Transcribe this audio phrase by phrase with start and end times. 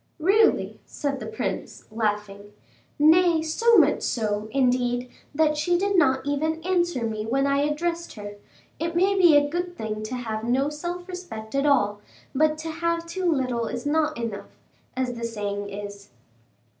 [0.17, 2.53] "Really!" said the prince, laughing.
[2.97, 8.13] "Nay, so much so, indeed, that she did not even answer me when I addressed
[8.13, 8.37] her;
[8.79, 12.01] it may be a good thing to have no self respect at all,
[12.33, 14.57] but to have too little is not enough,
[14.97, 16.09] as the saying is."